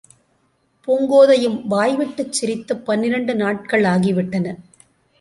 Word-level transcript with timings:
பூங்கோதையும் 0.87 1.67
வாய்விட்டுச் 1.67 2.33
சிரித்துப் 2.33 2.85
பன்னிரண்டு 2.85 3.35
நாட்கள் 3.35 3.83
ஆகிவிட்டன. 3.83 4.57